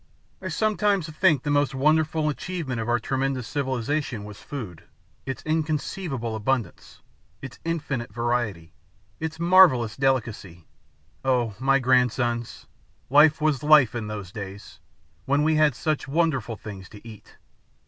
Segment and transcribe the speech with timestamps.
[0.41, 4.85] I sometimes think the most wonderful achievement of our tremendous civilization was food
[5.27, 7.03] its inconceivable abundance,
[7.39, 8.73] its infinite variety,
[9.19, 10.65] its marvellous delicacy.
[11.23, 12.65] O my grandsons,
[13.11, 14.79] life was life in those days,
[15.25, 17.37] when we had such wonderful things to eat."